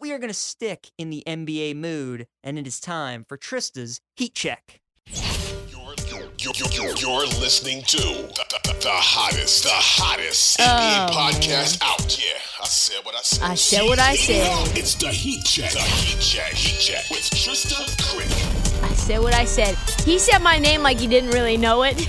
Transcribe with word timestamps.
We 0.00 0.12
are 0.12 0.18
going 0.18 0.30
to 0.30 0.34
stick 0.34 0.92
in 0.96 1.10
the 1.10 1.24
NBA 1.26 1.74
mood, 1.74 2.28
and 2.44 2.56
it 2.56 2.68
is 2.68 2.78
time 2.78 3.24
for 3.24 3.36
Trista's 3.36 4.00
Heat 4.14 4.32
Check. 4.32 4.80
You're, 5.08 6.52
you're, 6.54 6.54
you're, 6.70 6.96
you're 6.96 7.26
listening 7.40 7.82
to 7.82 7.96
the, 7.96 8.60
the, 8.62 8.74
the 8.80 8.90
hottest, 8.90 9.64
the 9.64 9.70
hottest 9.72 10.60
NBA 10.60 10.68
oh. 10.68 11.12
podcast 11.12 11.82
out. 11.82 12.16
Yeah, 12.16 12.38
I 12.62 12.66
said 12.66 13.04
what 13.04 13.16
I 13.16 13.22
said. 13.22 13.44
I 13.44 13.54
said 13.56 13.82
what 13.82 13.98
I 13.98 14.14
said. 14.14 14.78
It's 14.78 14.94
the 14.94 15.08
Heat 15.08 15.44
Check. 15.44 15.72
The 15.72 15.80
Heat 15.80 16.20
Check. 16.20 16.52
Heat 16.52 16.78
Check 16.80 17.10
with 17.10 17.28
Trista 17.30 17.84
Crick. 18.08 18.88
I 18.88 18.94
said 18.94 19.18
what 19.18 19.34
I 19.34 19.46
said. 19.46 19.74
He 20.04 20.20
said 20.20 20.38
my 20.38 20.60
name 20.60 20.80
like 20.80 21.00
he 21.00 21.08
didn't 21.08 21.30
really 21.30 21.56
know 21.56 21.82
it. 21.82 22.08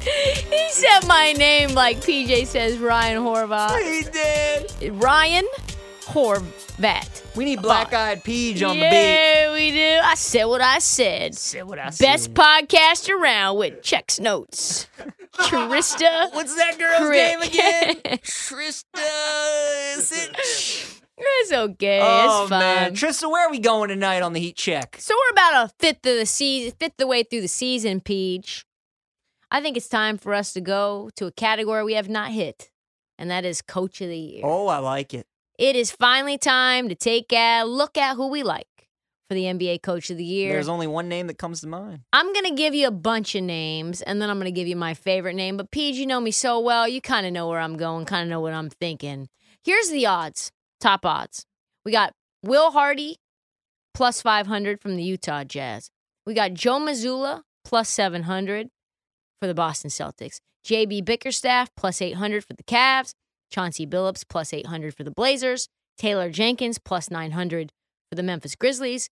he 0.50 0.70
said 0.70 1.06
my 1.06 1.32
name 1.32 1.70
like 1.74 1.98
PJ 1.98 2.46
says 2.46 2.78
Ryan 2.78 3.22
Horvath. 3.22 3.80
He 3.82 4.02
did. 4.10 5.02
Ryan 5.02 5.46
Horvat. 6.02 7.36
We 7.36 7.44
need 7.44 7.60
Black 7.62 7.92
Eyed 7.92 8.24
Peach 8.24 8.62
on 8.62 8.76
the 8.76 8.82
beat. 8.82 8.90
Yeah, 8.90 9.52
we 9.52 9.70
do. 9.70 10.00
I 10.02 10.14
said 10.14 10.44
what 10.44 10.60
I 10.60 10.78
said. 10.78 11.34
Said 11.34 11.64
what 11.64 11.78
I 11.78 11.90
said. 11.90 12.04
Best 12.04 12.34
podcast 12.34 13.08
around 13.12 13.58
with 13.58 13.82
checks 13.82 14.18
notes. 14.18 14.86
Trista. 15.34 16.32
What's 16.32 16.54
that 16.56 16.78
girl's 16.78 17.08
Crick. 17.08 17.16
name 17.16 17.42
again? 17.42 18.18
Trista. 18.22 19.98
Is 19.98 20.12
it? 20.12 20.94
It's 21.20 21.52
okay. 21.52 22.00
oh 22.00 22.42
it's 22.42 22.50
fine. 22.50 22.60
man, 22.60 22.94
Trista, 22.94 23.30
where 23.30 23.46
are 23.46 23.50
we 23.50 23.58
going 23.58 23.88
tonight 23.88 24.22
on 24.22 24.32
the 24.32 24.40
Heat 24.40 24.56
Check? 24.56 24.96
So 25.00 25.14
we're 25.14 25.32
about 25.32 25.66
a 25.66 25.72
fifth 25.80 26.06
of 26.06 26.16
the 26.16 26.26
season, 26.26 26.72
fifth 26.78 26.92
of 26.92 26.96
the 26.98 27.06
way 27.08 27.24
through 27.24 27.40
the 27.40 27.48
season, 27.48 28.00
Peach. 28.00 28.64
I 29.50 29.60
think 29.60 29.76
it's 29.76 29.88
time 29.88 30.18
for 30.18 30.34
us 30.34 30.52
to 30.52 30.60
go 30.60 31.10
to 31.16 31.26
a 31.26 31.32
category 31.32 31.82
we 31.82 31.94
have 31.94 32.08
not 32.08 32.30
hit, 32.32 32.70
and 33.18 33.30
that 33.30 33.44
is 33.44 33.62
Coach 33.62 34.00
of 34.00 34.08
the 34.08 34.18
Year. 34.18 34.42
Oh, 34.44 34.66
I 34.66 34.78
like 34.78 35.14
it. 35.14 35.26
It 35.58 35.74
is 35.74 35.90
finally 35.90 36.38
time 36.38 36.88
to 36.88 36.94
take 36.94 37.32
a 37.32 37.64
look 37.64 37.96
at 37.96 38.16
who 38.16 38.28
we 38.28 38.42
like 38.42 38.66
for 39.28 39.34
the 39.34 39.44
NBA 39.44 39.82
Coach 39.82 40.10
of 40.10 40.18
the 40.18 40.24
Year. 40.24 40.52
There's 40.52 40.68
only 40.68 40.86
one 40.86 41.08
name 41.08 41.26
that 41.26 41.38
comes 41.38 41.62
to 41.62 41.66
mind. 41.66 42.00
I'm 42.12 42.32
gonna 42.32 42.54
give 42.54 42.74
you 42.74 42.86
a 42.86 42.92
bunch 42.92 43.34
of 43.34 43.42
names, 43.42 44.02
and 44.02 44.20
then 44.20 44.30
I'm 44.30 44.38
gonna 44.38 44.50
give 44.50 44.68
you 44.68 44.76
my 44.76 44.94
favorite 44.94 45.34
name. 45.34 45.56
But 45.56 45.70
Peach, 45.70 45.96
you 45.96 46.06
know 46.06 46.20
me 46.20 46.30
so 46.30 46.60
well, 46.60 46.86
you 46.86 47.00
kind 47.00 47.26
of 47.26 47.32
know 47.32 47.48
where 47.48 47.60
I'm 47.60 47.76
going, 47.76 48.04
kind 48.04 48.22
of 48.22 48.28
know 48.28 48.40
what 48.40 48.52
I'm 48.52 48.70
thinking. 48.70 49.28
Here's 49.64 49.90
the 49.90 50.06
odds, 50.06 50.52
top 50.80 51.04
odds. 51.04 51.46
We 51.84 51.92
got 51.92 52.12
Will 52.42 52.70
Hardy 52.70 53.16
plus 53.94 54.22
500 54.22 54.80
from 54.80 54.96
the 54.96 55.02
Utah 55.02 55.44
Jazz. 55.44 55.90
We 56.24 56.34
got 56.34 56.54
Joe 56.54 56.78
Mazzulla 56.78 57.42
plus 57.64 57.88
700 57.88 58.68
for 59.40 59.46
the 59.46 59.54
Boston 59.54 59.90
Celtics. 59.90 60.40
JB 60.64 61.04
Bickerstaff 61.04 61.70
plus 61.76 62.02
800 62.02 62.44
for 62.44 62.54
the 62.54 62.62
Cavs. 62.62 63.12
Chauncey 63.50 63.86
Billups 63.86 64.24
plus 64.28 64.52
800 64.52 64.94
for 64.94 65.04
the 65.04 65.10
Blazers. 65.10 65.68
Taylor 65.96 66.30
Jenkins 66.30 66.78
plus 66.78 67.10
900 67.10 67.72
for 68.10 68.16
the 68.16 68.22
Memphis 68.22 68.54
Grizzlies. 68.54 69.08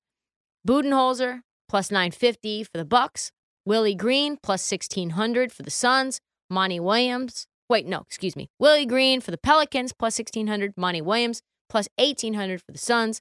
Budenholzer 0.66 1.40
plus 1.68 1.90
950 1.90 2.64
for 2.64 2.76
the 2.76 2.84
Bucks. 2.84 3.32
Willie 3.64 3.94
Green 3.94 4.36
plus 4.42 4.70
1600 4.70 5.52
for 5.52 5.62
the 5.62 5.70
Suns. 5.70 6.20
Monty 6.50 6.78
Williams. 6.78 7.46
Wait, 7.68 7.86
no, 7.86 8.00
excuse 8.00 8.36
me. 8.36 8.48
Willie 8.58 8.86
Green 8.86 9.20
for 9.20 9.30
the 9.30 9.38
Pelicans 9.38 9.92
plus 9.92 10.18
1600. 10.18 10.74
Monty 10.76 11.00
Williams 11.00 11.42
plus 11.68 11.88
1800 11.98 12.60
for 12.62 12.72
the 12.72 12.78
Suns. 12.78 13.20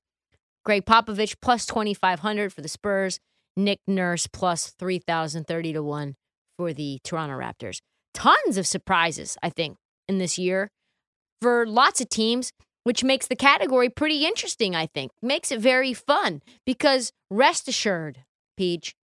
Gregg 0.64 0.86
Popovich 0.86 1.36
plus 1.42 1.66
2500 1.66 2.52
for 2.52 2.62
the 2.62 2.68
Spurs. 2.68 3.20
Nick 3.56 3.80
Nurse 3.88 4.28
plus 4.28 4.68
3030 4.68 5.74
to 5.74 5.82
1 5.82 6.16
for 6.58 6.74
the 6.74 7.00
Toronto 7.04 7.38
Raptors. 7.38 7.80
Tons 8.14 8.58
of 8.58 8.66
surprises, 8.66 9.38
I 9.44 9.50
think, 9.50 9.78
in 10.08 10.18
this 10.18 10.38
year 10.38 10.70
for 11.42 11.66
lots 11.66 12.02
of 12.02 12.10
teams, 12.10 12.52
which 12.84 13.04
makes 13.04 13.28
the 13.28 13.36
category 13.36 13.90
pretty 13.90 14.26
interesting, 14.26 14.76
I 14.76 14.88
think. 14.88 15.12
Makes 15.22 15.52
it 15.52 15.60
very 15.60 15.94
fun 15.94 16.42
because 16.66 17.12
rest 17.30 17.68
assured, 17.68 18.24
Peach, 18.58 18.96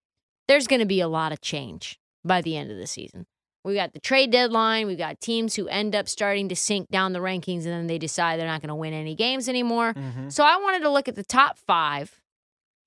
there's 0.48 0.68
going 0.68 0.80
to 0.80 0.86
be 0.86 1.02
a 1.02 1.08
lot 1.08 1.32
of 1.32 1.42
change 1.42 2.00
by 2.24 2.42
the 2.42 2.58
end 2.58 2.72
of 2.72 2.78
the 2.78 2.88
season. 2.88 3.26
We 3.64 3.76
got 3.76 3.94
the 3.94 4.00
trade 4.00 4.32
deadline. 4.32 4.88
We 4.88 4.96
got 4.96 5.20
teams 5.20 5.56
who 5.56 5.68
end 5.68 5.94
up 5.94 6.10
starting 6.10 6.50
to 6.50 6.56
sink 6.56 6.90
down 6.90 7.14
the 7.14 7.20
rankings 7.20 7.66
and 7.66 7.74
then 7.74 7.88
they 7.88 8.00
decide 8.00 8.40
they're 8.40 8.48
not 8.48 8.62
going 8.62 8.70
to 8.70 8.76
win 8.76 8.94
any 8.94 9.14
games 9.14 9.48
anymore. 9.48 9.94
Mm-hmm. 9.94 10.30
So 10.30 10.44
I 10.44 10.58
wanted 10.58 10.82
to 10.82 10.90
look 10.90 11.08
at 11.08 11.16
the 11.16 11.24
top 11.24 11.58
five 11.58 12.22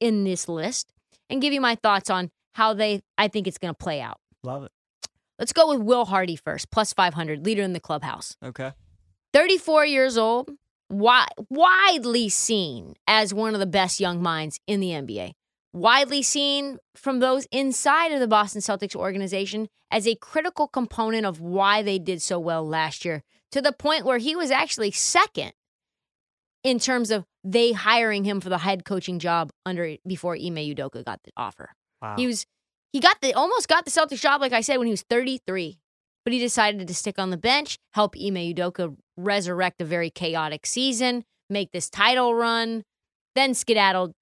in 0.01 0.25
this 0.25 0.49
list 0.49 0.93
and 1.31 1.41
give 1.41 1.53
you 1.53 1.61
my 1.61 1.77
thoughts 1.77 2.11
on 2.11 2.31
how 2.55 2.75
they 2.75 3.03
I 3.19 3.29
think 3.29 3.47
it's 3.47 3.59
going 3.59 3.73
to 3.73 3.79
play 3.79 4.01
out. 4.01 4.19
Love 4.45 4.65
it. 4.65 4.73
Let's 5.39 5.53
go 5.53 5.69
with 5.73 5.81
Will 5.81 6.05
Hardy 6.05 6.37
first, 6.37 6.71
plus 6.71 6.93
500, 6.93 7.45
leader 7.45 7.63
in 7.63 7.73
the 7.73 7.81
clubhouse. 7.81 8.37
Okay. 8.43 8.73
34 9.33 9.85
years 9.87 10.17
old, 10.17 10.51
wi- 10.89 11.27
widely 11.51 12.29
seen 12.29 12.95
as 13.09 13.35
one 13.35 13.55
of 13.55 13.61
the 13.61 13.67
best 13.67 13.99
young 13.99 14.23
minds 14.23 14.61
in 14.67 14.79
the 14.79 14.91
NBA. 14.91 15.33
Widely 15.73 16.23
seen 16.23 16.79
from 16.95 17.19
those 17.19 17.47
inside 17.51 18.13
of 18.13 18.21
the 18.21 18.29
Boston 18.29 18.61
Celtics 18.61 18.95
organization 18.95 19.69
as 19.91 20.07
a 20.07 20.15
critical 20.15 20.69
component 20.69 21.27
of 21.27 21.41
why 21.41 21.83
they 21.83 21.99
did 21.99 22.23
so 22.23 22.39
well 22.39 22.67
last 22.67 23.05
year, 23.05 23.25
to 23.51 23.61
the 23.61 23.73
point 23.73 24.05
where 24.05 24.19
he 24.19 24.37
was 24.37 24.53
actually 24.53 24.93
second 24.93 25.53
in 26.63 26.79
terms 26.79 27.11
of 27.11 27.25
they 27.43 27.73
hiring 27.73 28.25
him 28.25 28.41
for 28.41 28.49
the 28.49 28.59
head 28.59 28.85
coaching 28.85 29.19
job 29.19 29.51
under 29.67 29.97
before 30.07 30.35
Ime 30.35 30.57
Udoka 30.57 31.05
got 31.05 31.21
the 31.25 31.33
offer. 31.37 31.71
Wow. 32.01 32.15
He 32.17 32.27
was 32.27 32.47
he 32.95 33.01
got 33.01 33.21
the 33.21 33.35
almost 33.35 33.67
got 33.67 33.85
the 33.85 33.91
Celtics 33.91 34.21
job, 34.21 34.41
like 34.41 34.53
I 34.53 34.61
said, 34.61 34.77
when 34.77 34.87
he 34.87 34.93
was 34.93 35.03
33. 35.03 35.81
But 36.25 36.33
he 36.33 36.39
decided 36.39 36.87
to 36.87 36.95
stick 36.95 37.19
on 37.19 37.31
the 37.31 37.37
bench, 37.37 37.77
help 37.93 38.15
Ime 38.17 38.37
Udoka 38.37 38.97
resurrect 39.17 39.81
a 39.81 39.85
very 39.85 40.11
chaotic 40.11 40.65
season, 40.65 41.25
make 41.51 41.73
this 41.73 41.91
title 41.91 42.37
run, 42.37 42.85
then 43.35 43.53
skedaddled 43.53 44.13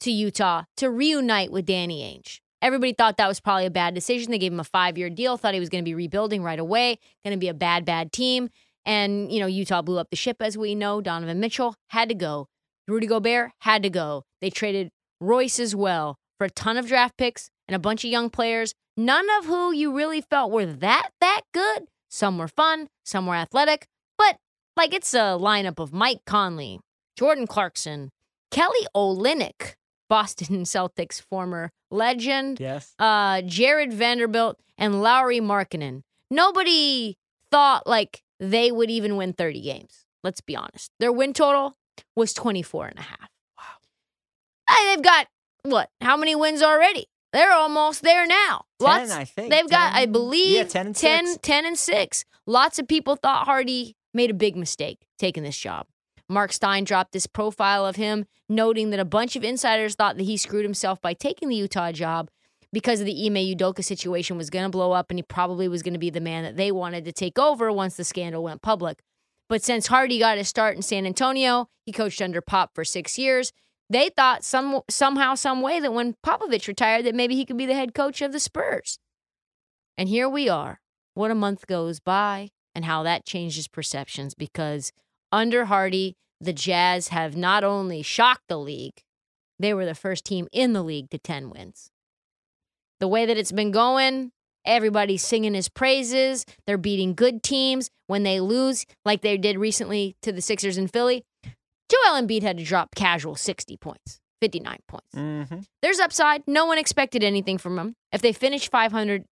to 0.00 0.10
Utah 0.10 0.62
to 0.78 0.90
reunite 0.90 1.52
with 1.52 1.66
Danny 1.66 2.02
Ainge. 2.02 2.40
Everybody 2.62 2.94
thought 2.94 3.18
that 3.18 3.28
was 3.28 3.38
probably 3.38 3.66
a 3.66 3.70
bad 3.70 3.94
decision. 3.94 4.30
They 4.30 4.38
gave 4.38 4.52
him 4.52 4.60
a 4.60 4.64
five 4.64 4.96
year 4.96 5.10
deal, 5.10 5.36
thought 5.36 5.52
he 5.52 5.60
was 5.60 5.68
going 5.68 5.84
to 5.84 5.88
be 5.88 5.94
rebuilding 5.94 6.42
right 6.42 6.58
away, 6.58 6.98
going 7.22 7.36
to 7.36 7.40
be 7.40 7.48
a 7.48 7.54
bad, 7.54 7.84
bad 7.84 8.12
team. 8.12 8.48
And, 8.86 9.30
you 9.30 9.40
know, 9.40 9.46
Utah 9.46 9.82
blew 9.82 9.98
up 9.98 10.08
the 10.08 10.16
ship, 10.16 10.38
as 10.40 10.56
we 10.56 10.74
know. 10.74 11.02
Donovan 11.02 11.38
Mitchell 11.38 11.74
had 11.88 12.08
to 12.08 12.14
go. 12.14 12.48
Rudy 12.88 13.06
Gobert 13.06 13.50
had 13.58 13.82
to 13.82 13.90
go. 13.90 14.24
They 14.40 14.48
traded 14.48 14.88
Royce 15.20 15.60
as 15.60 15.76
well 15.76 16.16
for 16.38 16.46
a 16.46 16.50
ton 16.50 16.78
of 16.78 16.88
draft 16.88 17.18
picks 17.18 17.50
and 17.72 17.76
a 17.76 17.78
bunch 17.78 18.04
of 18.04 18.10
young 18.10 18.28
players, 18.28 18.74
none 18.98 19.26
of 19.38 19.46
who 19.46 19.72
you 19.72 19.96
really 19.96 20.20
felt 20.20 20.50
were 20.50 20.66
that, 20.66 21.08
that 21.22 21.40
good. 21.54 21.84
Some 22.10 22.36
were 22.36 22.48
fun, 22.48 22.88
some 23.02 23.26
were 23.26 23.34
athletic, 23.34 23.86
but 24.18 24.36
like 24.76 24.92
it's 24.92 25.14
a 25.14 25.38
lineup 25.40 25.78
of 25.78 25.90
Mike 25.90 26.20
Conley, 26.26 26.80
Jordan 27.16 27.46
Clarkson, 27.46 28.10
Kelly 28.50 28.86
Olynyk, 28.94 29.76
Boston 30.10 30.64
Celtics 30.64 31.18
former 31.22 31.70
legend, 31.90 32.60
Yes. 32.60 32.92
uh, 32.98 33.40
Jarred 33.40 33.90
Vanderbilt, 33.94 34.58
and 34.76 35.00
Lauri 35.02 35.40
Markkanen. 35.40 36.02
Nobody 36.30 37.16
thought 37.50 37.86
like 37.86 38.22
they 38.38 38.70
would 38.70 38.90
even 38.90 39.16
win 39.16 39.32
30 39.32 39.62
games. 39.62 40.04
Let's 40.22 40.42
be 40.42 40.54
honest. 40.56 40.90
Their 41.00 41.10
win 41.10 41.32
total 41.32 41.78
was 42.14 42.34
24 42.34 42.88
and 42.88 42.98
a 42.98 43.02
half. 43.02 43.30
Wow. 43.56 44.84
they've 44.94 45.02
got 45.02 45.28
what? 45.62 45.88
How 46.02 46.18
many 46.18 46.34
wins 46.34 46.62
already? 46.62 47.06
They're 47.32 47.52
almost 47.52 48.02
there 48.02 48.26
now. 48.26 48.64
10, 48.80 49.10
I 49.10 49.24
think. 49.24 49.50
They've 49.50 49.68
got, 49.68 49.94
I 49.94 50.06
believe, 50.06 50.56
yeah, 50.56 50.64
10 50.64 50.86
and 50.86 50.96
10, 50.96 51.26
six. 51.26 51.38
10 51.42 51.66
and 51.66 51.78
6. 51.78 52.24
Lots 52.46 52.78
of 52.78 52.88
people 52.88 53.16
thought 53.16 53.46
Hardy 53.46 53.96
made 54.12 54.30
a 54.30 54.34
big 54.34 54.56
mistake 54.56 54.98
taking 55.18 55.42
this 55.42 55.56
job. 55.56 55.86
Mark 56.28 56.52
Stein 56.52 56.84
dropped 56.84 57.12
this 57.12 57.26
profile 57.26 57.86
of 57.86 57.96
him, 57.96 58.26
noting 58.48 58.90
that 58.90 59.00
a 59.00 59.04
bunch 59.04 59.36
of 59.36 59.44
insiders 59.44 59.94
thought 59.94 60.16
that 60.16 60.24
he 60.24 60.36
screwed 60.36 60.64
himself 60.64 61.00
by 61.00 61.14
taking 61.14 61.48
the 61.48 61.56
Utah 61.56 61.92
job 61.92 62.28
because 62.72 63.00
of 63.00 63.06
the 63.06 63.26
Ime 63.26 63.34
Udoka 63.34 63.84
situation 63.84 64.36
was 64.36 64.50
going 64.50 64.64
to 64.64 64.70
blow 64.70 64.92
up 64.92 65.10
and 65.10 65.18
he 65.18 65.22
probably 65.22 65.68
was 65.68 65.82
going 65.82 65.92
to 65.92 66.00
be 66.00 66.10
the 66.10 66.20
man 66.20 66.42
that 66.42 66.56
they 66.56 66.72
wanted 66.72 67.04
to 67.04 67.12
take 67.12 67.38
over 67.38 67.70
once 67.70 67.96
the 67.96 68.04
scandal 68.04 68.42
went 68.42 68.62
public. 68.62 69.02
But 69.48 69.62
since 69.62 69.88
Hardy 69.88 70.18
got 70.18 70.38
his 70.38 70.48
start 70.48 70.76
in 70.76 70.82
San 70.82 71.04
Antonio, 71.04 71.68
he 71.84 71.92
coached 71.92 72.22
under 72.22 72.40
Pop 72.40 72.70
for 72.74 72.84
six 72.84 73.18
years. 73.18 73.52
They 73.90 74.08
thought 74.08 74.44
some 74.44 74.80
somehow, 74.88 75.34
some 75.34 75.60
way 75.60 75.80
that 75.80 75.92
when 75.92 76.14
Popovich 76.24 76.66
retired, 76.66 77.04
that 77.04 77.14
maybe 77.14 77.34
he 77.36 77.44
could 77.44 77.58
be 77.58 77.66
the 77.66 77.74
head 77.74 77.94
coach 77.94 78.22
of 78.22 78.32
the 78.32 78.40
Spurs. 78.40 78.98
And 79.98 80.08
here 80.08 80.28
we 80.28 80.48
are. 80.48 80.80
What 81.14 81.30
a 81.30 81.34
month 81.34 81.66
goes 81.66 82.00
by, 82.00 82.50
and 82.74 82.84
how 82.84 83.02
that 83.02 83.26
changes 83.26 83.68
perceptions 83.68 84.34
because 84.34 84.92
under 85.30 85.66
Hardy, 85.66 86.16
the 86.40 86.52
Jazz 86.52 87.08
have 87.08 87.36
not 87.36 87.64
only 87.64 88.02
shocked 88.02 88.44
the 88.48 88.58
league, 88.58 89.02
they 89.58 89.72
were 89.74 89.86
the 89.86 89.94
first 89.94 90.24
team 90.24 90.48
in 90.52 90.72
the 90.72 90.82
league 90.82 91.10
to 91.10 91.18
10 91.18 91.50
wins. 91.50 91.90
The 92.98 93.08
way 93.08 93.26
that 93.26 93.36
it's 93.36 93.52
been 93.52 93.70
going, 93.70 94.32
everybody's 94.64 95.22
singing 95.22 95.54
his 95.54 95.68
praises. 95.68 96.44
They're 96.66 96.78
beating 96.78 97.14
good 97.14 97.42
teams. 97.42 97.90
When 98.06 98.22
they 98.22 98.40
lose, 98.40 98.84
like 99.04 99.22
they 99.22 99.36
did 99.36 99.58
recently 99.58 100.16
to 100.22 100.32
the 100.32 100.42
Sixers 100.42 100.78
in 100.78 100.88
Philly, 100.88 101.24
Joel 101.88 102.20
Embiid 102.22 102.42
had 102.42 102.58
to 102.58 102.64
drop 102.64 102.94
casual 102.94 103.34
60 103.34 103.76
points, 103.76 104.20
59 104.40 104.78
points. 104.88 105.14
Mm-hmm. 105.14 105.58
There's 105.82 105.98
upside. 106.00 106.42
No 106.46 106.66
one 106.66 106.78
expected 106.78 107.22
anything 107.22 107.58
from 107.58 107.78
him. 107.78 107.96
If 108.12 108.22
they 108.22 108.32
finish 108.32 108.68
500, 108.70 109.24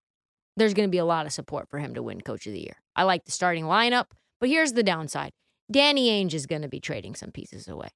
there's 0.58 0.74
going 0.74 0.88
to 0.90 0.92
be 0.92 0.98
a 0.98 1.06
lot 1.06 1.26
of 1.26 1.32
support 1.32 1.70
for 1.70 1.80
him 1.80 1.94
to 1.94 2.04
win 2.04 2.22
Coach 2.22 2.48
of 2.48 2.54
the 2.54 2.60
Year. 2.60 2.78
I 2.96 3.04
like 3.04 3.26
the 3.26 3.32
starting 3.32 3.64
lineup, 3.66 4.08
but 4.42 4.50
here's 4.50 4.74
the 4.74 4.84
downside: 4.84 5.32
Danny 5.72 6.10
Ainge 6.10 6.34
is 6.34 6.46
going 6.46 6.64
to 6.64 6.68
be 6.68 6.80
trading 6.82 7.16
some 7.16 7.32
pieces 7.32 7.68
away. 7.68 7.90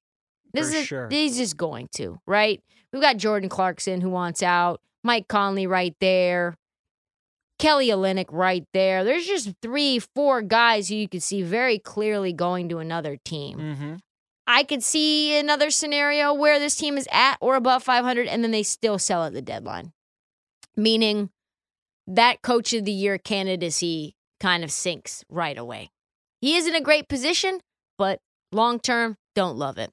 This 0.54 0.70
For 0.70 0.76
is 0.78 0.86
sure. 0.86 1.08
he's 1.10 1.36
just 1.36 1.56
going 1.56 1.88
to 1.96 2.20
right. 2.26 2.62
We've 2.92 3.02
got 3.02 3.16
Jordan 3.18 3.48
Clarkson 3.50 4.00
who 4.00 4.08
wants 4.08 4.42
out, 4.42 4.80
Mike 5.02 5.26
Conley 5.28 5.66
right 5.66 5.94
there, 6.00 6.54
Kelly 7.58 7.88
Olynyk 7.88 8.26
right 8.30 8.64
there. 8.72 9.04
There's 9.04 9.26
just 9.26 9.52
three, 9.60 9.98
four 9.98 10.42
guys 10.42 10.88
who 10.88 10.94
you 10.94 11.08
could 11.08 11.22
see 11.22 11.42
very 11.42 11.78
clearly 11.78 12.32
going 12.32 12.68
to 12.68 12.78
another 12.78 13.16
team. 13.24 13.58
Mm-hmm. 13.58 13.94
I 14.46 14.62
could 14.62 14.82
see 14.82 15.38
another 15.38 15.70
scenario 15.70 16.34
where 16.34 16.58
this 16.58 16.76
team 16.76 16.98
is 16.98 17.08
at 17.10 17.36
or 17.40 17.56
above 17.56 17.82
500 17.82 18.26
and 18.26 18.44
then 18.44 18.50
they 18.50 18.62
still 18.62 18.98
sell 18.98 19.24
at 19.24 19.32
the 19.32 19.42
deadline. 19.42 19.92
Meaning 20.76 21.30
that 22.06 22.42
coach 22.42 22.72
of 22.74 22.84
the 22.84 22.92
year 22.92 23.16
candidacy 23.18 24.14
kind 24.40 24.64
of 24.64 24.70
sinks 24.70 25.24
right 25.28 25.56
away. 25.56 25.90
He 26.40 26.56
is 26.56 26.66
in 26.66 26.74
a 26.74 26.80
great 26.80 27.08
position, 27.08 27.60
but 27.96 28.20
long 28.52 28.78
term, 28.78 29.16
don't 29.34 29.56
love 29.56 29.78
it. 29.78 29.92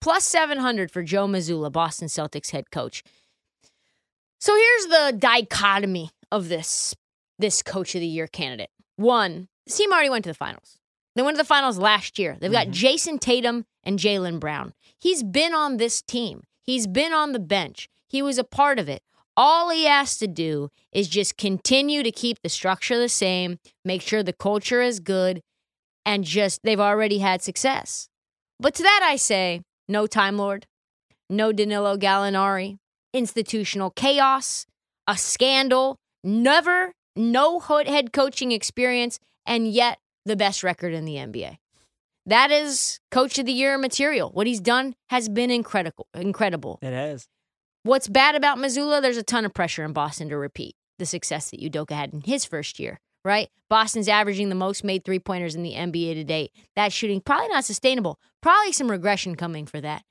Plus 0.00 0.24
700 0.24 0.90
for 0.90 1.02
Joe 1.02 1.26
Mazzulla, 1.26 1.70
Boston 1.70 2.08
Celtics 2.08 2.50
head 2.50 2.70
coach. 2.70 3.02
So 4.40 4.56
here's 4.56 4.86
the 4.86 5.16
dichotomy 5.18 6.10
of 6.32 6.48
this 6.48 6.94
this 7.38 7.62
coach 7.62 7.94
of 7.94 8.00
the 8.00 8.06
year 8.06 8.26
candidate. 8.26 8.70
One, 8.96 9.48
the 9.66 9.72
team 9.72 9.92
already 9.92 10.10
went 10.10 10.24
to 10.24 10.30
the 10.30 10.34
finals. 10.34 10.78
They 11.16 11.22
went 11.22 11.36
to 11.36 11.42
the 11.42 11.46
finals 11.46 11.78
last 11.78 12.18
year. 12.18 12.36
They've 12.38 12.52
got 12.52 12.68
mm-hmm. 12.68 12.86
Jayson 12.86 13.18
Tatum 13.18 13.64
and 13.82 13.98
Jaylen 13.98 14.38
Brown. 14.38 14.74
He's 14.98 15.22
been 15.22 15.54
on 15.54 15.78
this 15.78 16.02
team. 16.02 16.42
He's 16.62 16.86
been 16.86 17.12
on 17.12 17.32
the 17.32 17.40
bench. 17.40 17.88
He 18.08 18.22
was 18.22 18.38
a 18.38 18.44
part 18.44 18.78
of 18.78 18.88
it. 18.88 19.02
All 19.36 19.70
he 19.70 19.84
has 19.84 20.18
to 20.18 20.26
do 20.26 20.70
is 20.92 21.08
just 21.08 21.38
continue 21.38 22.02
to 22.02 22.12
keep 22.12 22.42
the 22.42 22.48
structure 22.48 22.98
the 22.98 23.08
same, 23.08 23.58
make 23.84 24.02
sure 24.02 24.22
the 24.22 24.32
culture 24.32 24.82
is 24.82 25.00
good, 25.00 25.40
and 26.04 26.24
just 26.24 26.62
they've 26.62 26.80
already 26.80 27.18
had 27.18 27.40
success. 27.40 28.08
But 28.58 28.74
to 28.74 28.82
that 28.82 29.00
I 29.02 29.16
say, 29.16 29.62
no 29.90 30.06
Time 30.06 30.38
Lord, 30.38 30.66
no 31.28 31.52
Danilo 31.52 31.96
Gallinari, 31.96 32.78
institutional 33.12 33.90
chaos, 33.90 34.66
a 35.06 35.16
scandal, 35.16 35.96
never, 36.24 36.92
no 37.16 37.58
head 37.58 38.12
coaching 38.12 38.52
experience, 38.52 39.18
and 39.44 39.68
yet 39.68 39.98
the 40.24 40.36
best 40.36 40.62
record 40.62 40.94
in 40.94 41.04
the 41.04 41.16
NBA. 41.16 41.58
That 42.26 42.50
is 42.50 43.00
coach 43.10 43.38
of 43.38 43.46
the 43.46 43.52
year 43.52 43.76
material. 43.78 44.30
What 44.30 44.46
he's 44.46 44.60
done 44.60 44.94
has 45.08 45.28
been 45.28 45.50
incredible. 45.50 46.06
Incredible. 46.14 46.78
It 46.82 46.92
has. 46.92 47.26
What's 47.82 48.08
bad 48.08 48.34
about 48.34 48.58
Mazzulla? 48.58 49.00
There's 49.00 49.16
a 49.16 49.22
ton 49.22 49.44
of 49.44 49.54
pressure 49.54 49.84
in 49.84 49.92
Boston 49.92 50.28
to 50.28 50.36
repeat 50.36 50.76
the 50.98 51.06
success 51.06 51.50
that 51.50 51.60
Udoka 51.60 51.92
had 51.92 52.12
in 52.12 52.20
his 52.20 52.44
first 52.44 52.78
year, 52.78 53.00
right? 53.24 53.48
Boston's 53.68 54.08
averaging 54.08 54.48
the 54.48 54.54
most 54.54 54.82
made 54.82 55.04
three 55.04 55.18
pointers 55.18 55.54
in 55.54 55.62
the 55.62 55.74
NBA 55.74 56.14
to 56.14 56.24
date. 56.24 56.52
That 56.76 56.92
shooting 56.92 57.20
probably 57.20 57.48
not 57.48 57.64
sustainable. 57.64 58.18
Probably 58.40 58.72
some 58.72 58.90
regression 58.90 59.36
coming 59.36 59.66
for 59.66 59.80
that. 59.80 60.04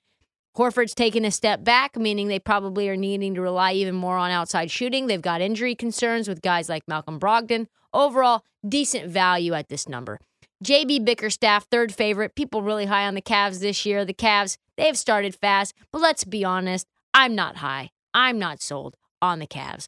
Horford's 0.58 0.96
taking 0.96 1.26
a 1.26 1.32
step 1.32 1.64
back, 1.64 1.96
meaning 1.96 2.28
they 2.28 2.40
probably 2.40 2.90
are 2.90 2.98
needing 2.98 3.36
to 3.36 3.42
rely 3.42 3.74
even 3.74 3.96
more 3.96 4.18
on 4.18 4.32
outside 4.32 4.72
shooting. 4.72 5.08
They've 5.08 5.22
got 5.22 5.42
injury 5.42 5.76
concerns 5.76 6.28
with 6.28 6.42
guys 6.42 6.70
like 6.70 6.88
Malcolm 6.88 7.20
Brogdon. 7.20 7.68
Overall, 7.94 8.44
decent 8.68 9.10
value 9.10 9.54
at 9.54 9.70
this 9.70 9.88
number. 9.88 10.20
JB 10.64 11.06
Bickerstaff, 11.06 11.68
third 11.70 11.94
favorite. 11.94 12.36
People 12.36 12.62
really 12.62 12.86
high 12.86 13.08
on 13.08 13.14
the 13.14 13.22
Cavs 13.22 13.60
this 13.62 13.86
year. 13.86 14.04
The 14.04 14.14
Cavs, 14.14 14.58
they've 14.76 14.98
started 14.98 15.34
fast, 15.34 15.74
but 15.92 16.02
let's 16.02 16.26
be 16.26 16.44
honest, 16.44 16.88
I'm 17.14 17.36
not 17.36 17.58
high. 17.58 17.92
I'm 18.14 18.38
not 18.38 18.62
sold 18.62 18.98
on 19.22 19.40
the 19.40 19.48
Cavs. 19.48 19.88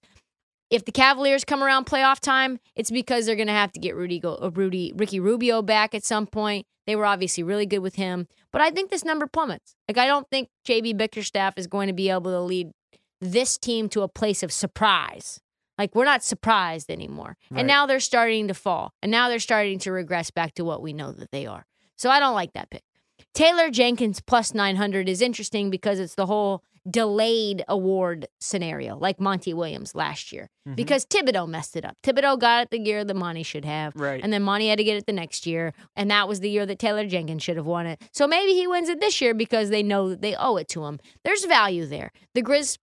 If 0.72 0.86
the 0.86 0.92
Cavaliers 0.94 1.44
come 1.44 1.62
around 1.62 1.86
playoff 1.86 2.22
time, 2.22 2.58
it's 2.76 2.90
because 2.90 3.26
they're 3.26 3.36
going 3.36 3.48
to 3.48 3.54
have 3.54 3.74
to 3.74 3.80
get 3.80 3.94
Rudy, 3.94 4.20
go, 4.20 4.40
uh, 4.42 4.50
Rudy, 4.52 4.94
Ricky 4.96 5.20
Rubio 5.20 5.62
back 5.62 5.94
at 5.94 6.06
some 6.06 6.26
point. 6.26 6.66
They 6.88 6.96
were 6.96 7.06
obviously 7.06 7.44
really 7.44 7.66
good 7.66 7.80
with 7.80 7.96
him, 7.96 8.28
but 8.52 8.62
I 8.62 8.72
think 8.72 8.90
this 8.90 9.06
number 9.06 9.28
plummets. 9.28 9.76
Like 9.88 9.98
I 9.98 10.08
don't 10.08 10.28
think 10.30 10.50
JB 10.68 10.98
Bickerstaff 10.98 11.58
is 11.58 11.68
going 11.68 11.88
to 11.88 11.94
be 11.94 12.10
able 12.10 12.32
to 12.32 12.40
lead 12.40 12.72
this 13.20 13.58
team 13.58 13.90
to 13.90 14.02
a 14.02 14.08
place 14.08 14.42
of 14.44 14.52
surprise. 14.52 15.42
Like 15.78 15.94
we're 15.94 16.06
not 16.06 16.24
surprised 16.24 16.90
anymore. 16.90 17.38
Right. 17.50 17.60
And 17.60 17.68
now 17.68 17.86
they're 17.86 18.00
starting 18.00 18.48
to 18.48 18.54
fall. 18.54 18.94
And 19.02 19.12
now 19.12 19.30
they're 19.30 19.40
starting 19.40 19.78
to 19.80 19.92
regress 19.92 20.32
back 20.32 20.54
to 20.56 20.66
what 20.66 20.82
we 20.82 20.94
know 20.94 21.12
that 21.12 21.32
they 21.32 21.46
are. 21.46 21.66
So 21.98 22.10
I 22.10 22.20
don't 22.20 22.34
like 22.34 22.54
that 22.54 22.70
pick. 22.70 22.84
Taylor 23.34 23.70
Jenkins 23.70 24.22
plus 24.22 24.54
900 24.54 25.08
is 25.08 25.22
interesting 25.22 25.70
because 25.70 26.00
it's 26.00 26.16
the 26.16 26.26
whole 26.26 26.64
delayed 26.90 27.64
award 27.68 28.28
scenario, 28.40 28.98
like 28.98 29.20
Monty 29.20 29.54
Williams 29.54 29.94
last 29.96 30.32
year, 30.32 30.48
Mm-hmm. 30.68 30.76
because 30.76 31.06
Thibodeau 31.08 31.48
messed 31.48 31.76
it 31.76 31.84
up. 31.86 31.96
Thibodeau 32.04 32.38
got 32.40 32.64
it 32.64 32.70
the 32.70 32.80
year 32.80 33.04
that 33.04 33.16
Monty 33.16 33.42
should 33.42 33.66
have. 33.66 33.94
Right. 33.96 34.20
And 34.24 34.32
then 34.32 34.44
Monty 34.44 34.68
had 34.70 34.78
to 34.78 34.84
get 34.84 34.96
it 34.98 35.08
the 35.08 35.12
next 35.12 35.48
year. 35.48 35.74
And 35.96 36.12
that 36.12 36.28
was 36.28 36.40
the 36.40 36.52
year 36.52 36.68
that 36.68 36.78
Taylor 36.78 37.06
Jenkins 37.08 37.42
should 37.42 37.58
have 37.58 37.66
won 37.66 37.88
it. 37.88 38.00
So 38.14 38.28
maybe 38.28 38.54
he 38.54 38.68
wins 38.68 38.88
it 38.88 39.00
this 39.00 39.20
year 39.22 39.34
because 39.34 39.70
they 39.72 39.82
know 39.82 40.10
that 40.10 40.22
they 40.22 40.36
owe 40.36 40.58
it 40.58 40.68
to 40.70 40.86
him. 40.86 41.00
There's 41.26 41.46
value 41.46 41.88
there. 41.88 42.12
The 42.36 42.44
Grizz 42.44 42.78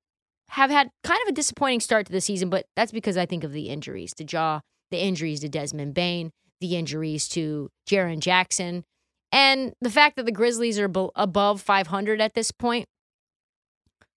have 0.51 0.71
had 0.71 0.91
kind 1.05 1.21
of 1.23 1.29
a 1.29 1.33
disappointing 1.37 1.79
start 1.79 2.07
to 2.07 2.13
the 2.13 2.21
season, 2.21 2.51
but 2.51 2.67
that's 2.75 2.91
because 2.91 3.17
I 3.17 3.27
think 3.27 3.45
of 3.45 3.53
the 3.53 3.69
injuries 3.69 4.13
to 4.15 4.25
Ja, 4.29 4.59
the 4.91 4.99
injuries 4.99 5.39
to 5.41 5.49
Desmond 5.49 5.95
Bane, 5.95 6.33
the 6.61 6.75
injuries 6.75 7.29
to 7.29 7.69
Jaren 7.89 8.19
Jackson, 8.19 8.83
and 9.31 9.73
the 9.81 9.91
fact 9.91 10.17
that 10.17 10.27
the 10.27 10.33
Grizzlies 10.33 10.81
are 10.81 10.91
above 11.15 11.61
500 11.61 12.21
at 12.21 12.35
this 12.35 12.51
point. 12.51 12.87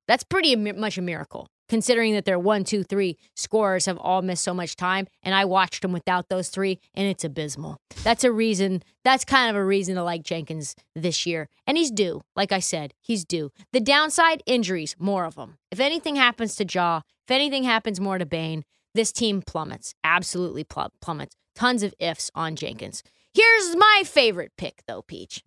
That's 0.08 0.24
pretty 0.24 0.55
much 0.55 0.98
a 0.98 1.01
miracle, 1.01 1.48
considering 1.70 2.13
that 2.13 2.25
their 2.25 2.39
one, 2.39 2.63
two, 2.63 2.84
three 2.84 3.17
scorers 3.36 3.86
have 3.86 3.98
all 3.98 4.22
missed 4.22 4.43
so 4.43 4.53
much 4.53 4.75
time. 4.75 5.08
And 5.24 5.34
I 5.34 5.46
watched 5.46 5.81
them 5.81 5.93
without 5.93 6.29
those 6.29 6.50
three, 6.50 6.79
and 6.93 7.08
it's 7.08 7.24
abysmal. 7.24 7.77
That's 8.03 8.24
a 8.24 8.31
reason. 8.31 8.84
That's 9.03 9.24
kind 9.25 9.50
of 9.50 9.55
a 9.55 9.63
reason 9.63 9.96
to 9.96 10.03
like 10.03 10.24
Jenkins 10.24 10.75
this 10.96 11.25
year. 11.25 11.48
And 11.65 11.77
he's 11.77 11.91
due. 11.91 12.22
Like 12.36 12.51
I 12.51 12.60
said, 12.60 12.93
he's 13.01 13.24
due. 13.24 13.51
The 13.74 13.79
downside 13.79 14.43
injuries, 14.46 14.96
more 15.00 15.25
of 15.25 15.36
them. 15.36 15.58
If 15.72 15.79
anything 15.79 16.15
happens 16.15 16.55
to 16.55 16.65
Ja, 16.65 17.01
if 17.25 17.31
anything 17.31 17.63
happens 17.63 18.00
more 18.00 18.17
to 18.17 18.25
Bane, 18.25 18.63
this 18.93 19.12
team 19.12 19.41
plummets. 19.41 19.93
Absolutely 20.03 20.65
plummets. 20.65 21.36
Tons 21.55 21.84
of 21.84 21.93
ifs 22.00 22.29
on 22.36 22.55
Jenkins. 22.55 23.03
Here's 23.34 23.75
my 23.77 24.03
favorite 24.05 24.51
pick, 24.58 24.81
though, 24.88 25.01
Peach. 25.01 25.41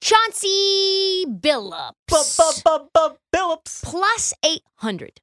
Chauncey 0.00 1.26
Billups. 1.26 1.92
Billups. 3.34 3.82
Plus 3.82 4.34
800. 4.44 5.20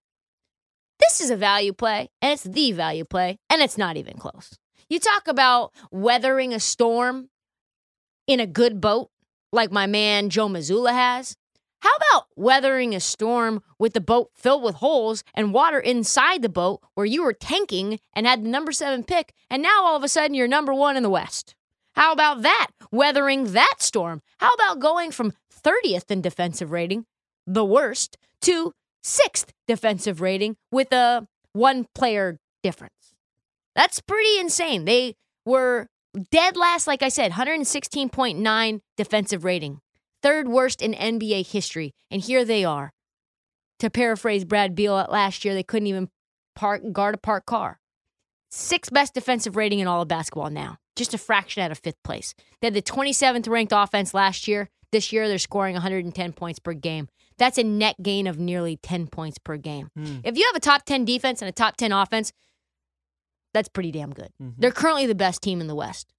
This 1.00 1.22
is 1.22 1.30
a 1.30 1.38
value 1.38 1.74
play, 1.74 2.10
and 2.22 2.34
it's 2.34 2.44
the 2.44 2.72
value 2.72 3.06
play, 3.06 3.40
and 3.50 3.62
it's 3.62 3.78
not 3.78 3.98
even 3.98 4.18
close. 4.18 4.58
You 4.90 5.00
talk 5.00 5.28
about 5.28 5.74
weathering 5.92 6.54
a 6.54 6.60
storm 6.60 7.30
in 8.28 8.40
a 8.40 8.48
good 8.48 8.82
boat, 8.82 9.10
like 9.52 9.72
my 9.72 9.88
man 9.88 10.30
Joe 10.30 10.48
Mazzulla 10.48 10.92
has. 10.92 11.38
How 11.80 11.92
about 12.12 12.28
weathering 12.36 12.96
a 12.96 13.00
storm 13.00 13.62
with 13.78 13.94
the 13.94 14.02
boat 14.02 14.32
filled 14.36 14.64
with 14.64 14.76
holes 14.76 15.24
and 15.34 15.54
water 15.54 15.80
inside 15.80 16.42
the 16.42 16.50
boat 16.50 16.82
where 16.96 17.06
you 17.06 17.24
were 17.24 17.34
tanking 17.34 18.00
and 18.14 18.26
had 18.26 18.44
the 18.44 18.50
number 18.50 18.72
seven 18.72 19.04
pick, 19.04 19.34
and 19.50 19.62
now 19.64 19.84
all 19.84 19.96
of 19.96 20.04
a 20.04 20.08
sudden 20.10 20.34
you're 20.34 20.48
number 20.48 20.74
one 20.74 20.98
in 20.98 21.04
the 21.04 21.10
West? 21.10 21.56
How 21.96 22.12
about 22.12 22.42
that? 22.42 22.68
Weathering 22.92 23.54
that 23.54 23.76
storm. 23.80 24.22
How 24.40 24.52
about 24.54 24.80
going 24.80 25.12
from 25.12 25.34
30th 25.52 26.12
in 26.12 26.22
defensive 26.22 26.72
rating, 26.72 27.06
the 27.48 27.66
worst, 27.66 28.18
to 28.42 28.74
sixth 29.04 29.54
defensive 29.68 30.22
rating 30.22 30.58
with 30.72 30.92
a 30.92 31.28
one 31.54 31.88
player 31.96 32.38
difference? 32.64 33.14
That's 33.76 34.00
pretty 34.02 34.40
insane. 34.40 34.86
They 34.86 35.16
were 35.46 35.88
dead 36.32 36.58
last, 36.58 36.88
like 36.88 37.04
I 37.04 37.10
said, 37.10 37.34
116.9 37.34 38.82
defensive 38.98 39.44
rating, 39.44 39.80
third 40.22 40.48
worst 40.48 40.82
in 40.82 40.94
NBA 40.94 41.48
history. 41.52 41.94
And 42.10 42.22
here 42.22 42.46
they 42.46 42.64
are. 42.64 42.92
To 43.80 43.90
paraphrase 43.90 44.46
Brad 44.46 44.74
Beal 44.74 44.94
last 44.94 45.44
year, 45.44 45.54
they 45.54 45.64
couldn't 45.64 45.88
even 45.88 46.10
park, 46.56 46.82
guard 46.94 47.16
a 47.16 47.18
parked 47.18 47.46
car. 47.46 47.80
Sixth 48.50 48.94
best 48.94 49.14
defensive 49.14 49.58
rating 49.58 49.80
in 49.80 49.88
all 49.88 50.02
of 50.02 50.08
basketball 50.08 50.50
now, 50.50 50.78
just 50.96 51.14
a 51.14 51.18
fraction 51.18 51.62
out 51.62 51.72
of 51.72 51.80
fifth 51.80 52.02
place. 52.04 52.34
They 52.62 52.68
had 52.68 52.74
the 52.74 52.82
27th 52.82 53.48
ranked 53.50 53.74
offense 53.76 54.14
last 54.14 54.48
year. 54.48 54.70
This 54.92 55.12
year, 55.12 55.28
they're 55.28 55.38
scoring 55.38 55.74
110 55.74 56.34
points 56.34 56.60
per 56.60 56.74
game. 56.74 57.10
That's 57.38 57.58
a 57.58 57.64
net 57.64 57.96
gain 58.02 58.28
of 58.28 58.40
nearly 58.40 58.78
10 58.78 59.08
points 59.08 59.38
per 59.38 59.58
game. 59.58 59.90
Hmm. 59.96 60.20
If 60.24 60.38
you 60.38 60.46
have 60.46 60.56
a 60.56 60.62
top 60.62 60.86
10 60.86 61.04
defense 61.06 61.42
and 61.42 61.50
a 61.50 61.52
top 61.52 61.76
10 61.76 61.92
offense, 61.92 62.32
that's 63.54 63.70
pretty 63.70 63.92
damn 63.92 64.14
good. 64.14 64.30
Mm-hmm. 64.42 64.60
They're 64.60 64.72
currently 64.72 65.06
the 65.06 65.16
best 65.16 65.42
team 65.42 65.62
in 65.62 65.68
the 65.68 65.76
West. 65.76 66.14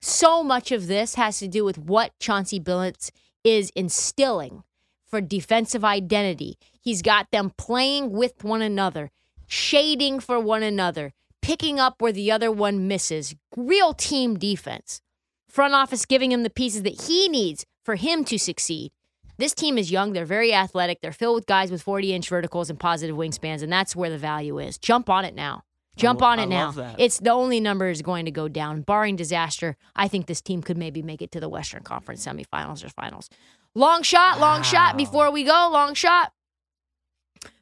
So 0.00 0.42
much 0.42 0.72
of 0.72 0.86
this 0.86 1.14
has 1.16 1.38
to 1.38 1.48
do 1.48 1.64
with 1.64 1.76
what 1.76 2.18
Chauncey 2.18 2.58
Billups 2.58 3.10
is 3.44 3.70
instilling 3.76 4.64
for 5.06 5.20
defensive 5.20 5.84
identity. 5.84 6.58
He's 6.80 7.02
got 7.02 7.30
them 7.30 7.52
playing 7.58 8.12
with 8.12 8.44
one 8.44 8.62
another, 8.62 9.10
shading 9.46 10.20
for 10.20 10.40
one 10.40 10.62
another, 10.62 11.12
picking 11.42 11.78
up 11.80 11.96
where 12.00 12.12
the 12.12 12.30
other 12.30 12.50
one 12.50 12.88
misses. 12.88 13.34
Real 13.56 13.92
team 13.94 14.38
defense. 14.38 15.00
Front 15.48 15.74
office 15.74 16.06
giving 16.06 16.32
him 16.32 16.42
the 16.42 16.50
pieces 16.50 16.82
that 16.82 17.02
he 17.02 17.28
needs 17.28 17.64
for 17.84 17.96
him 17.96 18.24
to 18.24 18.38
succeed. 18.38 18.92
This 19.38 19.54
team 19.54 19.78
is 19.78 19.90
young. 19.90 20.12
They're 20.12 20.26
very 20.26 20.52
athletic. 20.52 21.00
They're 21.00 21.12
filled 21.12 21.36
with 21.36 21.46
guys 21.46 21.70
with 21.70 21.82
40 21.82 22.12
inch 22.12 22.28
verticals 22.28 22.68
and 22.68 22.78
positive 22.78 23.16
wingspans, 23.16 23.62
and 23.62 23.72
that's 23.72 23.96
where 23.96 24.10
the 24.10 24.18
value 24.18 24.58
is. 24.58 24.76
Jump 24.78 25.08
on 25.08 25.24
it 25.24 25.34
now. 25.34 25.62
Jump 25.96 26.22
on 26.22 26.38
I 26.38 26.44
it 26.44 26.46
now. 26.48 26.70
that. 26.72 26.96
It's 26.98 27.18
the 27.18 27.30
only 27.30 27.60
number 27.60 27.88
is 27.88 28.02
going 28.02 28.24
to 28.24 28.30
go 28.30 28.48
down. 28.48 28.82
Barring 28.82 29.16
disaster, 29.16 29.76
I 29.96 30.08
think 30.08 30.26
this 30.26 30.40
team 30.40 30.62
could 30.62 30.78
maybe 30.78 31.02
make 31.02 31.20
it 31.20 31.30
to 31.32 31.40
the 31.40 31.48
Western 31.48 31.82
Conference 31.82 32.24
semifinals 32.26 32.84
or 32.84 32.88
finals. 32.90 33.28
Long 33.74 34.02
shot, 34.02 34.40
long 34.40 34.62
shot 34.62 34.96
before 34.96 35.30
we 35.30 35.44
go. 35.44 35.68
Long 35.72 35.94
shot. 35.94 36.32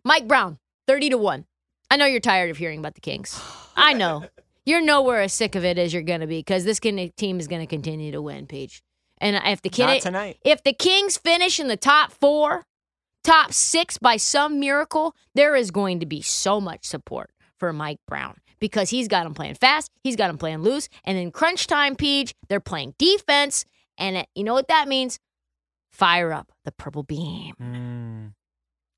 Mike 0.05 0.27
Brown, 0.27 0.59
30 0.87 1.11
to 1.11 1.19
1. 1.19 1.45
I 1.91 1.97
know 1.97 2.07
you're 2.07 2.21
tired 2.21 2.51
of 2.51 2.57
hearing 2.59 2.79
about 2.79 2.95
the 2.95 3.01
Kings. 3.01 3.41
I 3.77 3.93
know. 3.95 4.25
You're 4.67 4.83
nowhere 4.83 5.23
as 5.23 5.33
sick 5.33 5.55
of 5.55 5.65
it 5.65 5.79
as 5.79 5.95
you're 5.95 6.03
going 6.03 6.21
to 6.21 6.27
be 6.27 6.41
because 6.41 6.65
this 6.65 6.79
team 6.79 7.41
is 7.41 7.49
going 7.49 7.63
to 7.63 7.67
continue 7.67 8.13
to 8.13 8.21
win, 8.21 8.47
Peach. 8.47 8.83
And 9.19 9.37
if 9.37 9.63
the 9.63 9.71
Not 9.71 9.95
kid, 9.95 10.03
tonight. 10.03 10.39
if 10.45 10.63
the 10.63 10.73
Kings 10.75 11.17
finish 11.17 11.59
in 11.59 11.69
the 11.69 11.77
top 11.77 12.13
four, 12.13 12.65
top 13.25 13.53
six 13.53 13.99
by 13.99 14.17
some 14.17 14.61
miracle, 14.61 15.17
there 15.35 15.57
is 15.57 15.71
going 15.71 16.01
to 16.01 16.07
be 16.07 16.21
so 16.21 16.61
much 16.61 16.85
support 16.85 17.31
for 17.59 17.73
Mike 17.73 17.99
Brown 18.07 18.37
because 18.61 18.91
he's 18.91 19.09
got 19.09 19.25
him 19.27 19.35
playing 19.35 19.55
fast, 19.55 19.91
he's 20.05 20.17
got 20.17 20.31
him 20.31 20.39
playing 20.39 20.59
loose, 20.63 20.89
and 21.05 21.17
in 21.17 21.31
crunch 21.31 21.67
time, 21.67 21.97
Peach, 21.97 22.35
they're 22.49 22.61
playing 22.61 22.95
defense, 22.99 23.65
and 23.97 24.19
it, 24.19 24.29
you 24.35 24.45
know 24.45 24.55
what 24.55 24.69
that 24.69 24.87
means? 24.89 25.19
Fire 25.91 26.33
up 26.33 26.53
the 26.65 26.73
purple 26.73 27.03
beam. 27.03 27.55
Mm, 27.61 28.33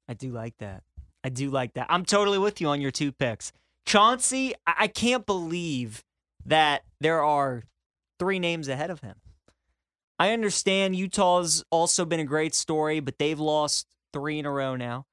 I 0.08 0.14
do 0.14 0.32
like 0.32 0.56
that. 0.58 0.82
I 1.22 1.28
do 1.28 1.50
like 1.50 1.74
that. 1.74 1.86
I'm 1.90 2.04
totally 2.04 2.38
with 2.38 2.60
you 2.60 2.68
on 2.68 2.80
your 2.80 2.90
two 2.90 3.12
picks. 3.12 3.52
Chauncey, 3.86 4.54
I, 4.66 4.74
I 4.80 4.86
can't 4.88 5.26
believe 5.26 6.04
that 6.46 6.82
there 7.00 7.22
are 7.22 7.64
three 8.18 8.38
names 8.38 8.68
ahead 8.68 8.90
of 8.90 9.00
him. 9.00 9.16
I 10.18 10.32
understand 10.32 10.96
Utah's 10.96 11.64
also 11.70 12.04
been 12.04 12.20
a 12.20 12.24
great 12.24 12.54
story, 12.54 13.00
but 13.00 13.18
they've 13.18 13.40
lost 13.40 13.86
three 14.12 14.38
in 14.38 14.46
a 14.46 14.50
row 14.50 14.76
now. 14.76 15.06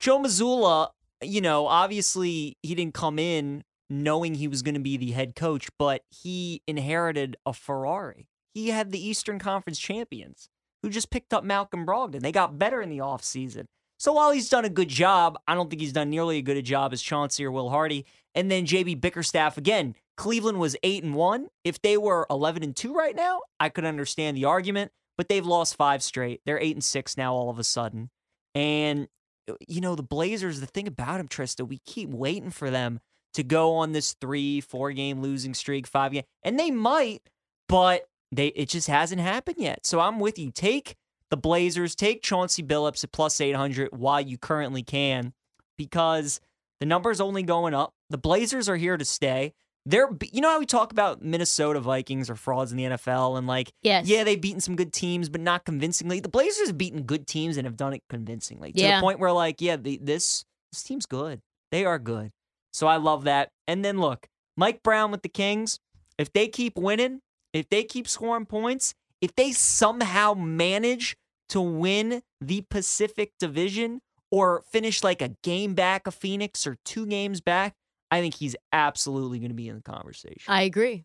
Joe 0.00 0.18
Mazzulla, 0.18 0.90
you 1.22 1.40
know, 1.40 1.66
obviously 1.66 2.56
he 2.62 2.74
didn't 2.74 2.94
come 2.94 3.18
in 3.18 3.64
knowing 3.88 4.34
he 4.34 4.48
was 4.48 4.62
going 4.62 4.74
to 4.74 4.80
be 4.80 4.96
the 4.96 5.12
head 5.12 5.34
coach, 5.34 5.68
but 5.78 6.02
he 6.10 6.62
inherited 6.66 7.36
a 7.44 7.52
Ferrari. 7.52 8.28
He 8.54 8.70
had 8.70 8.90
the 8.90 9.06
Eastern 9.06 9.38
Conference 9.38 9.78
champions 9.78 10.48
who 10.82 10.90
just 10.90 11.10
picked 11.10 11.32
up 11.32 11.44
Malcolm 11.44 11.86
Brogdon. 11.86 12.20
They 12.20 12.32
got 12.32 12.58
better 12.58 12.80
in 12.80 12.88
the 12.88 12.98
offseason. 12.98 13.66
So 13.98 14.12
while 14.12 14.30
he's 14.30 14.48
done 14.48 14.64
a 14.64 14.70
good 14.70 14.88
job, 14.88 15.38
I 15.48 15.54
don't 15.54 15.70
think 15.70 15.80
he's 15.80 15.92
done 15.92 16.10
nearly 16.10 16.38
as 16.38 16.42
good 16.44 16.56
a 16.56 16.62
job 16.62 16.92
as 16.92 17.00
Chauncey 17.00 17.44
or 17.44 17.50
Will 17.50 17.70
Hardy. 17.70 18.04
And 18.34 18.50
then 18.50 18.66
JB 18.66 19.00
Bickerstaff 19.00 19.56
again. 19.56 19.94
Cleveland 20.16 20.58
was 20.58 20.76
eight 20.82 21.04
and 21.04 21.14
one. 21.14 21.48
If 21.64 21.80
they 21.82 21.96
were 21.96 22.26
eleven 22.30 22.62
and 22.62 22.74
two 22.74 22.94
right 22.94 23.14
now, 23.14 23.42
I 23.60 23.68
could 23.68 23.84
understand 23.84 24.36
the 24.36 24.44
argument. 24.44 24.92
But 25.16 25.28
they've 25.28 25.46
lost 25.46 25.76
five 25.76 26.02
straight. 26.02 26.42
They're 26.44 26.58
eight 26.58 26.76
and 26.76 26.84
six 26.84 27.16
now 27.16 27.34
all 27.34 27.48
of 27.48 27.58
a 27.58 27.64
sudden. 27.64 28.10
And 28.54 29.08
uh, 29.48 29.54
you 29.66 29.80
know 29.80 29.94
the 29.94 30.02
Blazers. 30.02 30.60
The 30.60 30.66
thing 30.66 30.86
about 30.86 31.18
them, 31.18 31.28
Trista, 31.28 31.66
we 31.66 31.78
keep 31.86 32.10
waiting 32.10 32.50
for 32.50 32.70
them 32.70 33.00
to 33.34 33.42
go 33.42 33.74
on 33.76 33.92
this 33.92 34.14
three, 34.20 34.60
four 34.60 34.92
game 34.92 35.20
losing 35.20 35.54
streak, 35.54 35.86
five 35.86 36.12
game, 36.12 36.24
and 36.42 36.58
they 36.58 36.70
might, 36.70 37.22
but 37.68 38.06
they 38.32 38.48
it 38.48 38.68
just 38.68 38.88
hasn't 38.88 39.20
happened 39.20 39.56
yet. 39.58 39.86
So 39.86 40.00
I'm 40.00 40.18
with 40.18 40.38
you. 40.38 40.50
Take 40.50 40.96
the 41.30 41.36
Blazers, 41.36 41.94
take 41.94 42.22
Chauncey 42.22 42.62
Billups 42.62 43.02
at 43.04 43.12
plus 43.12 43.40
800 43.40 43.90
while 43.92 44.20
you 44.20 44.38
currently 44.38 44.82
can, 44.82 45.32
because 45.76 46.40
the 46.80 46.86
number's 46.86 47.20
only 47.20 47.42
going 47.42 47.74
up. 47.74 47.92
The 48.10 48.18
Blazers 48.18 48.68
are 48.68 48.76
here 48.76 48.96
to 48.96 49.04
stay. 49.04 49.52
They're, 49.88 50.08
you 50.32 50.40
know 50.40 50.50
how 50.50 50.58
we 50.58 50.66
talk 50.66 50.90
about 50.90 51.22
Minnesota 51.22 51.78
Vikings 51.78 52.28
or 52.28 52.34
frauds 52.34 52.72
in 52.72 52.76
the 52.78 52.84
NFL 52.84 53.38
and 53.38 53.46
like, 53.46 53.70
Yes. 53.82 54.06
yeah, 54.08 54.24
they've 54.24 54.40
beaten 54.40 54.60
some 54.60 54.74
good 54.74 54.92
teams, 54.92 55.28
but 55.28 55.40
not 55.40 55.64
convincingly. 55.64 56.18
The 56.18 56.28
Blazers 56.28 56.66
have 56.68 56.76
beaten 56.78 57.02
good 57.02 57.26
teams 57.28 57.56
and 57.56 57.66
have 57.66 57.76
done 57.76 57.94
it 57.94 58.02
convincingly 58.08 58.72
to 58.72 58.80
Yeah. 58.80 58.96
the 58.96 59.02
point 59.02 59.20
where 59.20 59.30
like, 59.32 59.60
yeah, 59.60 59.76
the, 59.76 59.98
this 60.02 60.44
this 60.72 60.82
team's 60.82 61.06
good. 61.06 61.40
They 61.70 61.84
are 61.84 62.00
good. 62.00 62.32
So 62.72 62.88
I 62.88 62.96
love 62.96 63.24
that. 63.24 63.50
And 63.68 63.84
then 63.84 64.00
look, 64.00 64.26
Mike 64.56 64.82
Brown 64.82 65.12
with 65.12 65.22
the 65.22 65.28
Kings, 65.28 65.78
if 66.18 66.32
they 66.32 66.48
keep 66.48 66.76
winning, 66.76 67.20
if 67.52 67.68
they 67.68 67.84
keep 67.84 68.08
scoring 68.08 68.44
points, 68.44 68.92
if 69.20 69.34
they 69.34 69.52
somehow 69.52 70.34
manage 70.34 71.16
to 71.50 71.60
win 71.60 72.22
the 72.40 72.64
Pacific 72.68 73.32
Division 73.38 74.00
or 74.30 74.62
finish 74.70 75.04
like 75.04 75.22
a 75.22 75.36
game 75.42 75.74
back 75.74 76.06
of 76.06 76.14
Phoenix 76.14 76.66
or 76.66 76.76
two 76.84 77.06
games 77.06 77.40
back, 77.40 77.74
I 78.10 78.20
think 78.20 78.34
he's 78.34 78.56
absolutely 78.72 79.38
going 79.38 79.50
to 79.50 79.54
be 79.54 79.68
in 79.68 79.76
the 79.76 79.82
conversation. 79.82 80.42
I 80.48 80.62
agree. 80.62 81.04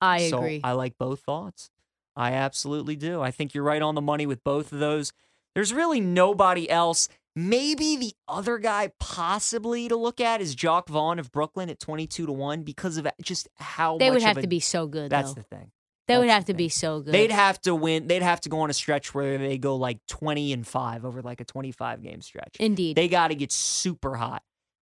I 0.00 0.28
so 0.28 0.38
agree. 0.38 0.60
I 0.64 0.72
like 0.72 0.98
both 0.98 1.20
thoughts. 1.20 1.70
I 2.16 2.32
absolutely 2.32 2.96
do. 2.96 3.22
I 3.22 3.30
think 3.30 3.54
you're 3.54 3.64
right 3.64 3.80
on 3.80 3.94
the 3.94 4.00
money 4.00 4.26
with 4.26 4.44
both 4.44 4.72
of 4.72 4.78
those. 4.78 5.12
There's 5.54 5.72
really 5.72 6.00
nobody 6.00 6.68
else. 6.68 7.08
Maybe 7.34 7.96
the 7.96 8.12
other 8.28 8.58
guy 8.58 8.92
possibly 9.00 9.88
to 9.88 9.96
look 9.96 10.20
at 10.20 10.40
is 10.42 10.54
Jacque 10.54 10.88
Vaughn 10.88 11.18
of 11.18 11.32
Brooklyn 11.32 11.70
at 11.70 11.80
22 11.80 12.26
to 12.26 12.32
1 12.32 12.62
because 12.62 12.98
of 12.98 13.06
just 13.22 13.48
how 13.56 13.96
they 13.96 14.10
would 14.10 14.22
have 14.22 14.36
a- 14.36 14.42
to 14.42 14.48
be 14.48 14.60
so 14.60 14.86
good. 14.86 15.10
That's 15.10 15.32
though. 15.32 15.40
the 15.40 15.56
thing. 15.56 15.70
They 16.08 16.18
would 16.18 16.28
have 16.28 16.44
to 16.46 16.54
be 16.54 16.68
so 16.68 17.00
good. 17.00 17.14
They'd 17.14 17.30
have 17.30 17.60
to 17.62 17.74
win. 17.74 18.06
They'd 18.08 18.22
have 18.22 18.40
to 18.42 18.48
go 18.48 18.60
on 18.60 18.70
a 18.70 18.72
stretch 18.74 19.14
where 19.14 19.38
they 19.38 19.56
go 19.58 19.76
like 19.76 19.98
20 20.08 20.52
and 20.52 20.66
5 20.66 21.04
over 21.04 21.22
like 21.22 21.40
a 21.40 21.44
25 21.44 22.02
game 22.02 22.20
stretch. 22.20 22.56
Indeed. 22.58 22.96
They 22.96 23.08
got 23.08 23.28
to 23.28 23.34
get 23.34 23.52
super 23.52 24.16
hot. 24.16 24.42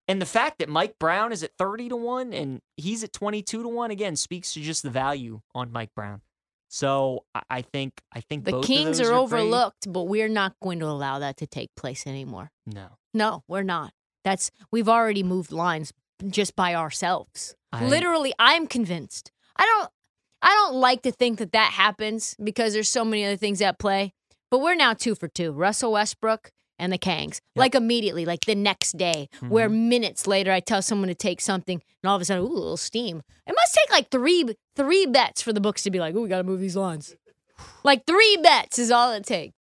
And 0.07 0.21
the 0.21 0.25
fact 0.25 0.59
that 0.59 0.69
Mike 0.69 0.95
Brown 0.99 1.31
is 1.33 1.43
at 1.43 1.51
30 1.57 1.89
to 1.89 1.95
1 1.97 2.33
and 2.33 2.61
he's 2.77 3.03
at 3.03 3.11
22 3.13 3.63
to 3.63 3.67
1 3.67 3.91
again 3.91 4.15
speaks 4.15 4.53
to 4.53 4.61
just 4.61 4.83
the 4.83 4.89
value 4.89 5.41
on 5.53 5.71
Mike 5.71 5.89
Brown. 5.95 6.21
So 6.69 7.25
I- 7.33 7.41
I 7.49 7.61
think 7.61 8.01
I 8.13 8.21
think 8.21 8.45
the 8.45 8.61
Kings 8.61 8.99
are 9.01 9.05
great. 9.05 9.13
overlooked, 9.13 9.91
but 9.91 10.03
we're 10.03 10.27
not 10.29 10.53
going 10.61 10.79
to 10.79 10.85
allow 10.85 11.19
that 11.19 11.37
to 11.37 11.47
take 11.47 11.73
place 11.75 12.05
anymore. 12.05 12.51
No. 12.65 12.97
No, 13.13 13.43
we're 13.47 13.63
not. 13.63 13.91
That's 14.23 14.51
we've 14.71 14.89
already 14.89 15.23
moved 15.23 15.51
lines 15.51 15.91
just 16.27 16.55
by 16.55 16.75
ourselves. 16.75 17.55
I- 17.71 17.85
Literally, 17.85 18.33
I'm 18.39 18.67
convinced. 18.67 19.31
I 19.57 19.65
don't 19.65 19.89
I 20.41 20.49
don't 20.49 20.75
like 20.75 21.01
to 21.03 21.11
think 21.11 21.39
that 21.39 21.51
that 21.53 21.71
happens 21.73 22.35
because 22.43 22.73
there's 22.73 22.89
so 22.89 23.03
many 23.03 23.25
other 23.25 23.37
things 23.37 23.61
at 23.61 23.79
play. 23.79 24.13
But 24.51 24.59
we're 24.59 24.75
now 24.75 24.93
2 24.93 25.15
for 25.15 25.27
2. 25.27 25.51
Russell 25.51 25.91
Westbrook 25.93 26.51
and 26.79 26.93
the 26.93 26.97
Kangs. 26.97 27.39
Like 27.55 27.73
immediately, 27.75 28.23
like 28.25 28.45
the 28.45 28.55
next 28.55 28.97
day, 28.97 29.29
where 29.41 29.67
Mm-hmm. 29.67 29.89
minutes 29.89 30.27
later 30.27 30.51
I 30.51 30.59
tell 30.59 30.81
someone 30.81 31.07
to 31.09 31.15
take 31.15 31.41
something 31.41 31.81
and 32.03 32.09
all 32.09 32.15
of 32.15 32.21
a 32.21 32.25
sudden, 32.25 32.43
ooh, 32.43 32.47
a 32.47 32.53
little 32.53 32.77
steam. 32.77 33.23
It 33.47 33.55
must 33.55 33.73
take 33.73 33.91
like 33.91 34.09
3 34.09 34.55
3 34.75 35.05
bets 35.07 35.41
for 35.41 35.53
the 35.53 35.59
books 35.61 35.81
to 35.83 35.91
be 35.91 35.99
like, 35.99 36.15
"Ooh, 36.15 36.21
we 36.21 36.29
got 36.29 36.37
to 36.37 36.43
move 36.43 36.59
these 36.59 36.75
lines." 36.75 37.15
Like 37.83 38.05
3 38.05 38.37
bets 38.43 38.77
is 38.77 38.91
all 38.91 39.11
it 39.13 39.25
takes. 39.25 39.55